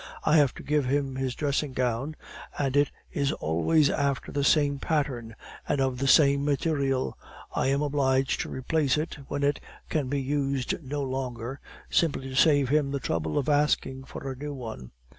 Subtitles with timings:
[0.23, 2.15] I have to give him his dressing gown,
[2.57, 5.35] and it is always after the same pattern,
[5.67, 7.15] and of the same material.
[7.55, 9.59] I am obliged to replace it when it
[9.89, 14.35] can be used no longer, simply to save him the trouble of asking for a
[14.35, 14.89] new one.